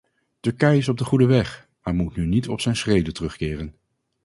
Turkije 0.39 0.77
is 0.77 0.89
op 0.89 0.97
de 0.97 1.03
goede 1.03 1.25
weg, 1.25 1.69
maar 1.83 1.93
moet 1.93 2.15
nu 2.15 2.25
niet 2.25 2.47
op 2.47 2.61
zijn 2.61 2.75
schreden 2.75 3.13
terugkeren. 3.13 3.75